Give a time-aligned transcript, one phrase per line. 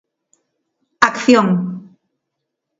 [1.09, 1.47] Acción.